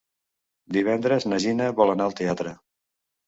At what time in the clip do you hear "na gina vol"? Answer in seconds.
1.33-1.93